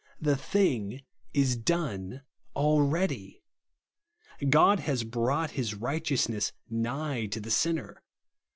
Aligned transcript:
The 0.19 0.35
thing 0.35 1.03
is 1.31 1.55
done 1.55 2.23
already, 2.55 3.43
God 4.49 4.79
has 4.79 5.03
brought 5.03 5.51
his 5.51 5.75
righteous 5.75 6.27
ness 6.27 6.53
nigh 6.67 7.27
to 7.27 7.39
the 7.39 7.51
sinner. 7.51 8.01